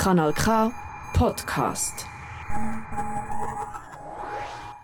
[0.00, 0.72] Kanal K
[1.12, 2.06] Podcast.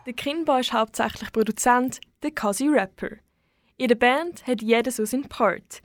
[0.04, 3.16] Der Kinba ist hauptsächlich Produzent, der Kasi Rapper.
[3.79, 5.80] In der Band hat jeder so seinen Part.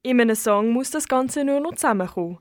[0.00, 2.38] In einem Song muss das Ganze nur noch zusammenkommen.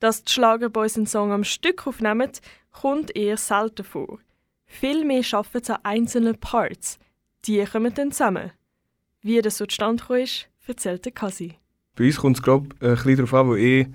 [0.00, 2.30] Dass die Schlagerboys einen Song am Stück aufnehmen,
[2.70, 4.18] kommt eher selten vor.
[4.64, 6.98] Vielmehr arbeiten sie an einzelnen Parts.
[7.44, 8.50] Die kommen dann zusammen.
[9.20, 11.58] Wie das so zustande ist, erzählt der Kasi.
[11.96, 13.88] Bei uns kommt es, glaube ich, ein bisschen darauf an, wo ich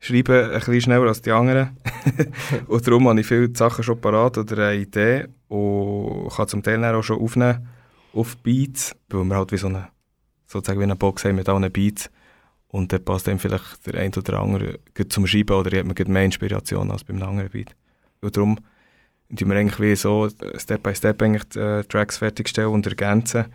[0.00, 1.76] schreibe ein bisschen schneller als die anderen.
[2.66, 6.84] und darum habe ich viele Sachen schon parat oder eine Idee und kann zum Teil
[6.84, 7.68] auch schon aufnehmen
[8.12, 9.88] auf Beats, weil wir halt wie so eine,
[10.46, 12.10] sozusagen wie eine Box haben mit allen Beats
[12.68, 16.24] und dann passt dann vielleicht der ein oder andere zum Schreiben oder hat man mehr
[16.24, 17.74] Inspiration als beim anderen Beat.
[18.20, 18.58] Und darum
[19.34, 23.46] tun wir eigentlich wie so Step by Step eigentlich die äh, Tracks fertigstellen und ergänzen.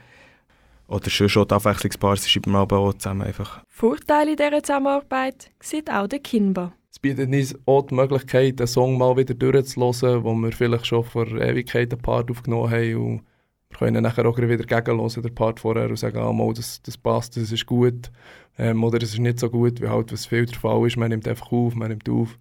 [0.94, 3.64] Oder schon, schon die Abwechslungspaare schreiben wir aber auch zusammen einfach.
[3.68, 6.74] Vorteile dieser Zusammenarbeit sieht auch der Kinba.
[6.92, 11.04] Es bietet uns auch die Möglichkeit, einen Song mal wieder durchzuhören, wo wir vielleicht schon
[11.04, 13.22] vor Ewigkeiten Part aufgenommen haben und
[13.70, 16.96] wir können nachher auch wieder gegenhören, den Part vorher und sagen, ah, mal, das, das
[16.96, 18.12] passt, das ist gut
[18.60, 20.96] ähm, oder es ist nicht so gut, wie halt was viel der Fall ist.
[20.96, 22.38] Man nimmt einfach auf, man nimmt auf.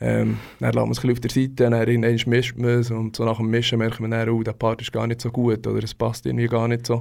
[0.00, 3.36] Ähm, dann lässt man es auf der Seite, dann mischt man es und so nach
[3.36, 5.94] dem Mischen merkt man dann, oh, der Part ist gar nicht so gut oder es
[5.94, 7.00] passt irgendwie gar nicht so.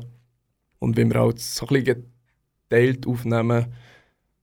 [0.81, 2.11] Und wenn wir halt so ein bisschen
[2.69, 3.67] geteilt aufnehmen,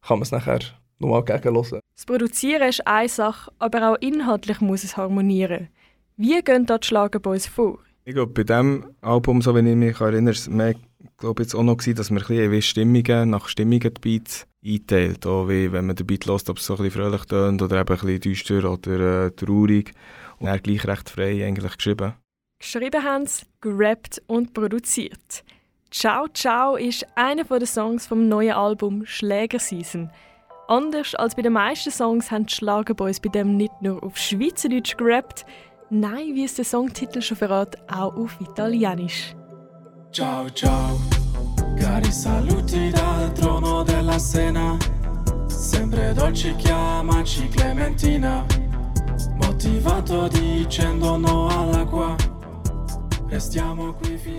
[0.03, 0.61] kann man es nachher
[0.98, 1.81] nochmal gegenhören.
[1.97, 5.69] Das Produzieren ist eine Sache, aber auch inhaltlich muss es harmonieren.
[6.16, 7.81] Wie gehen da die Schlagerboys vor?
[8.05, 10.75] Ich glaube, bei diesem Album, so wie ich mich erinnere, war
[11.19, 15.27] glaube jetzt auch noch, gewesen, dass man ein bisschen Stimmungen, nach Stimmungen die Beats einteilt.
[15.27, 17.81] Auch wie, wenn man den Beat hört, ob es so ein bisschen fröhlich tönt oder
[17.81, 19.92] eben ein bisschen düster oder äh, traurig.
[20.39, 22.14] Und er gleich recht frei eigentlich geschrieben.
[22.61, 25.44] Geschrieben haben sie, gerappt und produziert.
[25.91, 30.11] Ciao Ciao ist einer der Songs vom neuen Album Schlägerseason.
[30.69, 34.98] Anders als bei den meisten Songs haben die Schlagerboys bei dem nicht nur auf Schweizerdeutsch
[34.98, 35.47] gerappt,
[35.89, 39.34] nein, wie es der Songtitel schon verrät, auch auf Italienisch.
[40.12, 41.00] Ciao ciao,
[41.81, 44.77] cari saluti dal trono della Sena,
[45.47, 48.44] sempre dolci chiamaci Clementina,
[49.37, 52.15] motivato dicendo no all'acqua,
[53.31, 54.38] restiamo qui fino.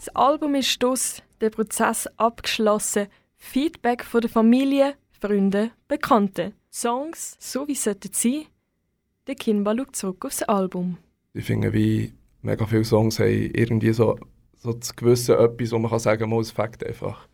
[0.00, 3.08] Das Album ist Stuss, der Prozess abgeschlossen.
[3.36, 6.54] Feedback von der Familie, Freunden, Bekannten.
[6.72, 8.46] Songs, so wie es sein sollten
[9.26, 10.96] Der Kinba schaut zurück aufs Album.
[11.34, 14.18] Ich finde, wie mega viele Songs haben irgendwie so,
[14.56, 17.28] so das gewisse etwas, wo man kann sagen es fängt einfach.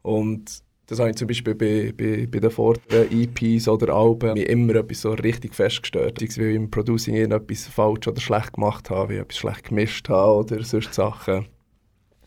[0.00, 4.48] Und das habe ich zum Beispiel bei, bei, bei den vorderen EPs oder Alben mich
[4.48, 6.18] immer etwas so richtig festgestört.
[6.18, 9.64] Sei es, weil ich im Producing irgendetwas falsch oder schlecht gemacht habe, wie etwas schlecht
[9.64, 11.46] gemischt habe oder solche Sachen.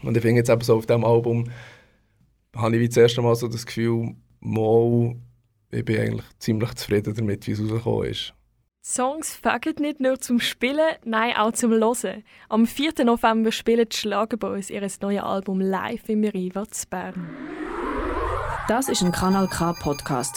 [0.04, 1.50] Und ich finde jetzt eben so auf diesem Album,
[2.56, 5.16] habe ich wie das erste Mal so das Gefühl, mal,
[5.72, 8.34] ich bin eigentlich ziemlich zufrieden damit, wie es rausgekommen ist.
[8.82, 12.24] Songs fegen nicht nur zum Spielen, nein auch zum Hören.
[12.48, 13.04] Am 4.
[13.04, 17.30] November spielen die Schlagerboys ihr neues Album live im Riva zu Bern.
[18.68, 20.36] Das ist ein Kanal K Podcast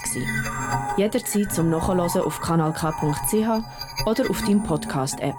[0.97, 5.37] Jederzeit zum Nachhören auf kanalk.ch oder auf deinem Podcast App.